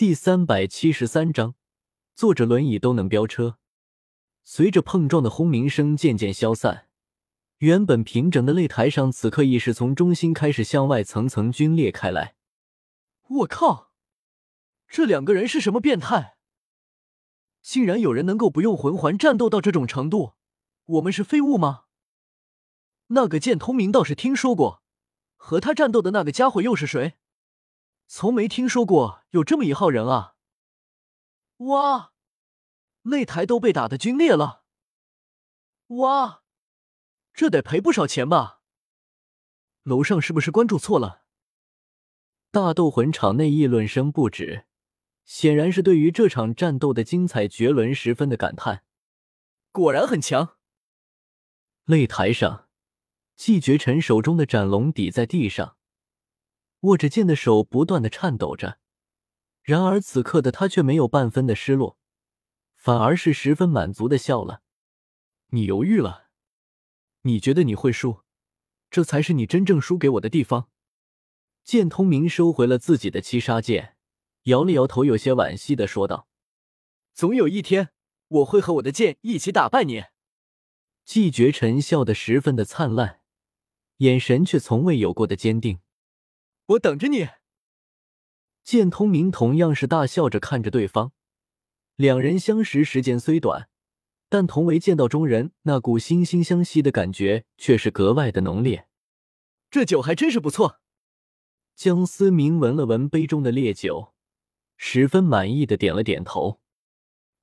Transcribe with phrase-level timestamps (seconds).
[0.00, 1.56] 第三百七十三章，
[2.14, 3.58] 坐着轮椅都能飙车。
[4.42, 6.88] 随着碰撞的轰鸣声渐渐消散，
[7.58, 12.34] 原本平整的擂台上，此刻已是从中心开始向外层层皲裂开来。
[13.28, 13.92] 我靠！
[14.88, 16.38] 这两个人是什么变态？
[17.60, 20.32] 竟然有人能够不用魂环战斗到这种程度？
[20.86, 21.82] 我们是废物吗？
[23.08, 24.82] 那个剑通明倒是听说过，
[25.36, 27.18] 和他战斗的那个家伙又是谁？
[28.12, 30.34] 从没听说过有这么一号人啊！
[31.58, 32.12] 哇，
[33.04, 34.64] 擂台都被打得皲裂了！
[35.86, 36.42] 哇，
[37.32, 38.62] 这得赔不少钱吧？
[39.84, 41.22] 楼上是不是关注错了？
[42.50, 44.66] 大斗魂场内议论声不止，
[45.24, 48.82] 显然是对于这场战斗的精彩绝伦十分的感叹。
[49.70, 50.56] 果然很强。
[51.86, 52.68] 擂台上，
[53.36, 55.76] 季绝尘手中的斩龙抵在地上。
[56.80, 58.78] 握着剑的手不断的颤抖着，
[59.62, 61.98] 然而此刻的他却没有半分的失落，
[62.76, 64.62] 反而是十分满足的笑了。
[65.48, 66.28] 你犹豫了？
[67.22, 68.22] 你觉得你会输？
[68.90, 70.68] 这才是你真正输给我的地方。
[71.62, 73.96] 剑通明收回了自己的七杀剑，
[74.44, 76.26] 摇了摇头，有些惋惜的说道
[77.12, 77.90] ：“总有一天，
[78.28, 80.04] 我会和我的剑一起打败你。”
[81.04, 83.20] 季绝尘笑得十分的灿烂，
[83.98, 85.80] 眼神却从未有过的坚定。
[86.70, 87.28] 我等着你。
[88.62, 91.12] 剑通明同样是大笑着看着对方，
[91.96, 93.68] 两人相识时间虽短，
[94.28, 98.86] 但同为剑道中人，那股惺惺相惜的感觉却是格外的浓烈。
[99.70, 100.80] 这酒还真是不错。
[101.74, 104.12] 江思明闻了闻杯中的烈酒，
[104.76, 106.60] 十分满意的点了点头。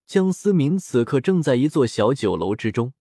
[0.06, 2.94] 江思明此刻正在一座小酒楼之中，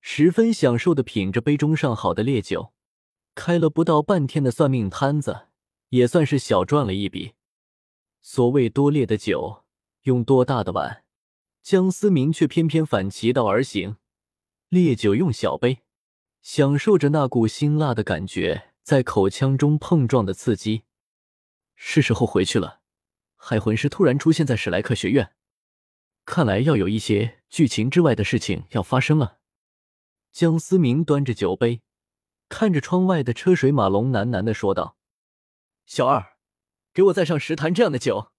[0.00, 2.74] 十分享受的品着杯中上好的烈酒。
[3.38, 5.46] 开了不到半天的算命摊子，
[5.90, 7.34] 也算是小赚了一笔。
[8.20, 9.62] 所谓多烈的酒，
[10.02, 11.04] 用多大的碗，
[11.62, 13.96] 江思明却偏偏反其道而行，
[14.68, 15.84] 烈酒用小杯，
[16.42, 20.82] 享受着那股辛辣的感觉在口腔中碰撞的刺激。
[21.76, 22.80] 是时候回去了。
[23.36, 25.30] 海魂师突然出现在史莱克学院，
[26.24, 29.38] 看来要有一些剧情之外的事情要发生了。
[30.32, 31.82] 江思明端着酒杯。
[32.48, 34.96] 看着窗外的车水马龙，喃喃的说道
[35.86, 36.36] ：“小二，
[36.92, 38.32] 给我再上十坛这样的酒，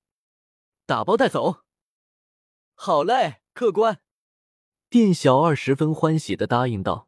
[0.86, 1.62] 打包带走。”
[2.74, 4.02] 好嘞，客官。
[4.90, 7.08] 店小二十分欢喜的答应道：“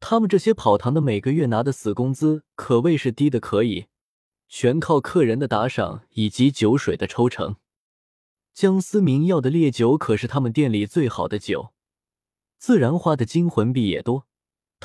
[0.00, 3.88] 他们这些跑堂的每个月拿的死工资可谓是低的可以，
[4.48, 7.56] 全靠客人的打赏以及酒水的抽成。
[8.54, 11.74] 江思明要的烈酒可是他们店里最好的酒，
[12.56, 14.26] 自然花的金魂币也多。”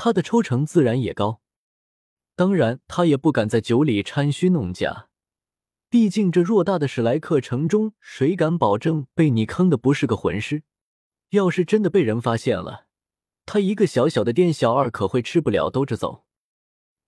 [0.01, 1.41] 他的抽成自然也高，
[2.37, 5.09] 当然他也不敢在酒里掺虚弄假，
[5.89, 10.63] 毕竟这偌大的史莱克城中，谁敢保证被你坑的不是个魂师？
[11.31, 12.85] 要是真的被人发现了，
[13.45, 16.23] 他一个小小的店小二可会吃不了兜着走。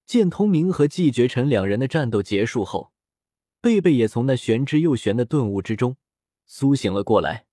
[0.06, 2.92] 见通明和季绝尘两人的战斗结束后，
[3.62, 5.96] 贝贝也从那玄之又玄的顿悟之中
[6.46, 7.46] 苏醒了过来，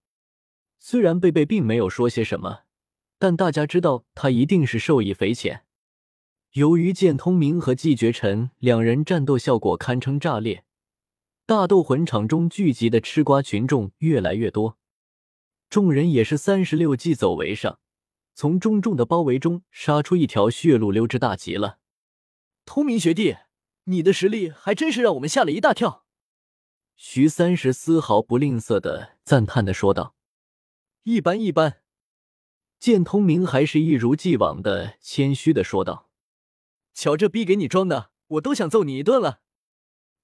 [0.81, 2.65] 虽然贝贝并没有说些什么。
[3.19, 5.65] 但大家知道，他一定是受益匪浅。
[6.53, 10.65] 由于剑通明和季绝尘两人战斗效果堪称炸裂，
[11.45, 14.79] 大斗魂场中聚集的吃瓜群众越来越多，
[15.69, 17.81] 众人也是三十六计走为上，
[18.35, 21.79] 从重重的包围中杀出一条血路，溜之大吉了。
[22.65, 23.37] 通明学弟，
[23.85, 26.05] 你的实力还真是让我们吓了一大跳。
[26.97, 30.15] 徐三石丝毫不吝啬的赞叹的说道
[31.05, 31.81] ：“一般一般。”
[32.79, 36.09] 见通明还是一如既往的谦虚的说道
[36.95, 39.41] ：“瞧这逼给你装的，我都想揍你一顿了。”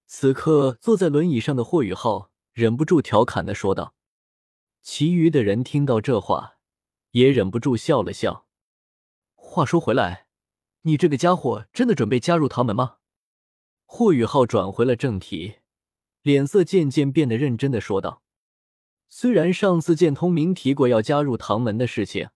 [0.06, 3.94] 此刻坐在轮椅上的霍雨浩忍不住调侃的说道。
[4.82, 6.58] 其余的人听到这话，
[7.12, 8.46] 也忍不住笑了笑。
[9.34, 10.26] 话说回来，
[10.82, 12.98] 你这个家伙真的准备加入唐门吗？
[13.86, 15.56] 霍雨浩转回了正题，
[16.22, 18.22] 脸色渐渐变得认真的说道
[19.08, 22.28] ：“虽然上次见通明提过要加入唐门的事情。”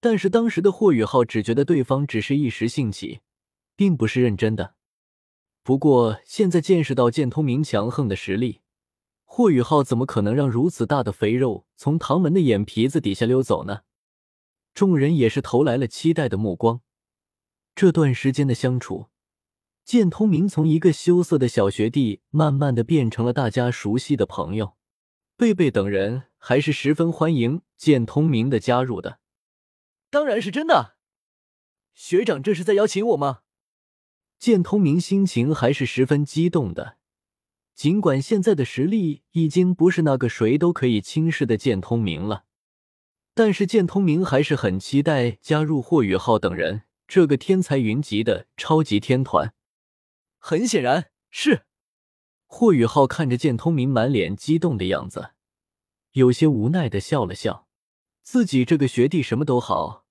[0.00, 3.20] 但是当时的霍雨浩只觉得对方只是一时兴起，
[3.74, 4.74] 并不是认真的。
[5.62, 8.60] 不过现在见识到剑通明强横的实力，
[9.24, 13.80] 霍雨浩怎么可能让如此大的肥肉从唐门的眼皮子底下溜走呢？
[14.72, 16.80] 众人也是投来了期待的目光。
[17.74, 19.08] 这段时间的相处，
[19.84, 24.76] 剑通明从一个羞涩的小学弟，慢慢的变成了大家熟悉的朋友。
[25.36, 29.18] 贝贝等人还是十分欢迎剑通明的加入的。
[30.10, 30.96] 当然是真的，
[31.92, 33.40] 学长这是在邀请我吗？
[34.38, 36.96] 剑通明心情还是十分激动的，
[37.74, 42.44] 尽管现在的实力已经不是那个谁都可以轻视的剑通明了，
[43.34, 49.52] 但是剑通明还是很期待加入霍雨浩等人这个天才云集的超级天团。
[50.38, 51.66] 很显然，是
[52.46, 55.32] 霍雨浩看着剑通明满脸激动的样子，
[56.12, 57.67] 有些无奈的笑了笑。
[58.30, 60.04] 自己这个学弟什么都好，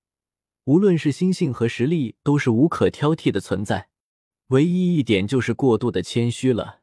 [0.64, 3.90] 无论是心性和实力都是无可挑剔的存在，
[4.48, 6.80] 唯一一点就是过度的谦虚了。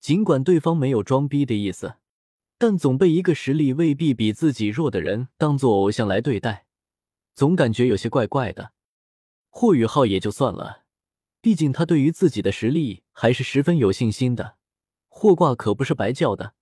[0.00, 1.96] 尽管对方没有装逼的意思，
[2.56, 6.64] 但总被一个实力未必比自己弱的人当做偶像来对待，
[7.34, 8.72] 总感觉有些怪怪的。
[9.50, 10.84] 霍雨浩也就算了，
[11.42, 14.56] 毕竟他对于自己的实力还是十分有信心的，
[15.10, 16.54] 霍挂可不是白叫的。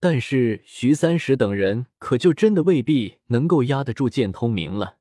[0.00, 4.98] 但是徐三石等人可就真的未必能够压得住剑通明了。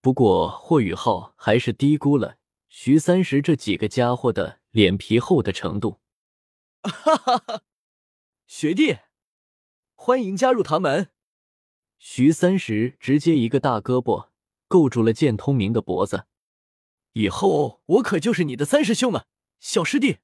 [0.00, 2.36] 不过霍雨浩还是低估了
[2.68, 6.00] 徐三石这几个家伙的脸皮厚的程度。
[6.82, 7.62] 哈哈哈，
[8.46, 8.98] 学弟，
[9.94, 11.10] 欢迎加入唐门。
[11.98, 14.30] 徐三石直接一个大胳膊
[14.66, 16.24] 够住了剑通明的脖子。
[17.12, 19.26] 以后我可就是你的三师兄了，
[19.60, 20.18] 小师弟，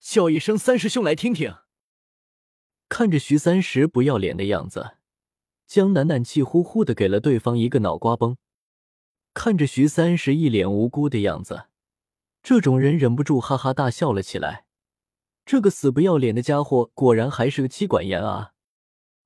[0.00, 1.61] 叫一声三师兄来听听。
[2.92, 4.98] 看着徐三石不要脸的样子，
[5.66, 8.36] 江楠楠气呼呼的给了对方一个脑瓜崩。
[9.32, 11.68] 看着徐三石一脸无辜的样子，
[12.42, 14.66] 这种人忍不住哈哈大笑了起来。
[15.46, 18.52] 这个死不要脸的家伙果然还是个妻管严啊！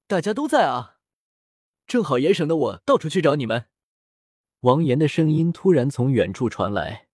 [0.06, 0.98] 大家都在啊，
[1.88, 3.66] 正好也省得我到处去找你们。
[4.60, 7.08] 王岩的声音突然从远处传来，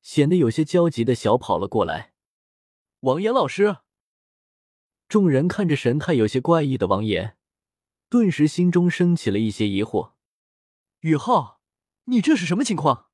[0.00, 2.12] 显得有些焦急的小跑了过来。
[3.00, 3.78] 王岩老师。
[5.08, 7.38] 众人看着神态有些怪异的王岩，
[8.10, 10.12] 顿时心中升起了一些疑惑。
[11.00, 11.62] 宇浩，
[12.04, 13.06] 你这是什么情况？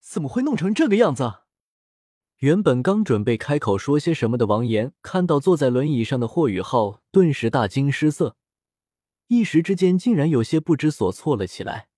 [0.00, 1.40] 怎么会弄成这个样子？
[2.40, 8.36] 原本刚准备开口说些什么的王岩，看到坐在轮椅上的霍雨浩，顿时大惊失色，
[9.28, 11.88] 一时之间竟然有些不知所措了起来。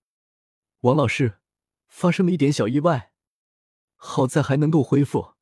[0.82, 1.40] 王老师，
[1.88, 3.12] 发生了一点小意外，
[3.96, 5.34] 好在还能够恢复，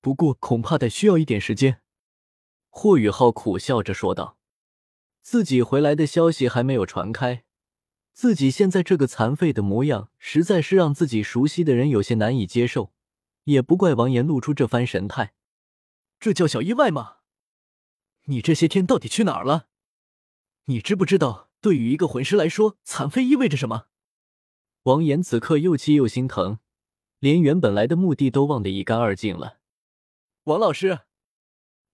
[0.00, 1.82] 不过恐怕得需要一点时间。
[2.74, 4.38] 霍宇浩苦笑着说道
[5.20, 7.44] ：“自己回来的消息还没有传开，
[8.14, 12.94] 自己现在这个残废的模样，实在是让自己熟悉的人有些难以接受。
[13.44, 15.34] 也不怪王岩露出这番神态，
[16.18, 17.18] 这叫小意外吗？
[18.24, 19.68] 你这些天到底去哪儿了？
[20.64, 23.88] 你知不知道，对于一个魂师来说，残废意味着什么？”
[24.84, 26.58] 王岩此刻又气又心疼，
[27.18, 29.58] 连原本来的目的都忘得一干二净了。
[30.44, 31.00] 王老师。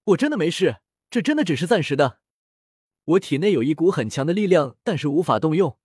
[0.09, 2.21] 我真的没事，这真的只是暂时的。
[3.05, 5.79] 我体内有一股很强的力量，但是无法动用，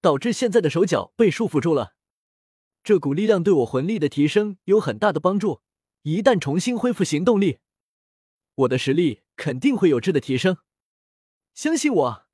[0.00, 1.94] 导致现在的手脚被束缚住了。
[2.82, 5.60] 这股力量对我魂力的提升有很大的帮助，
[6.02, 7.58] 一旦重新恢复行动力，
[8.54, 10.58] 我的实力肯定会有质的提升。
[11.54, 12.24] 相信我。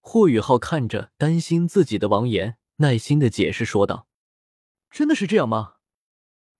[0.00, 4.08] 霍宇浩看着担心自己的王岩，耐心的解释说道
[4.90, 5.74] ：“真的是这样吗？”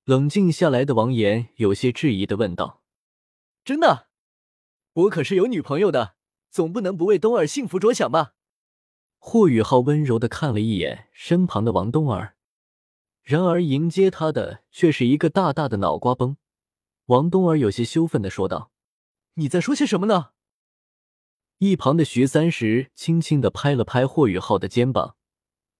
[0.04, 2.81] 冷静下来的王岩有些质疑的问道。
[3.64, 4.08] 真的，
[4.92, 6.16] 我可是有女朋友的，
[6.50, 8.34] 总不能不为冬儿幸福着想吧？
[9.18, 12.36] 霍宇浩温柔的看了一眼身旁的王冬儿，
[13.22, 16.36] 然而迎接他的却是一个大大的脑瓜崩。
[17.06, 18.72] 王冬儿有些羞愤的说道
[19.34, 20.30] ：“你在说些什么呢？”
[21.58, 25.16] 一旁的徐三石轻轻的拍了拍霍宇浩的肩膀，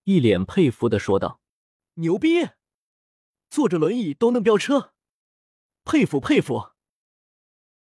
[0.05, 1.41] 一脸佩服的说道
[1.95, 2.51] ：“牛逼，
[3.51, 4.93] 坐着轮椅都能飙车，
[5.85, 6.71] 佩服佩服。”